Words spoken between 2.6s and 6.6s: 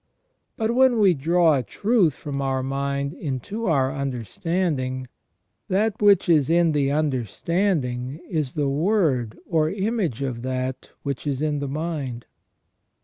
mind into our understanding, that which is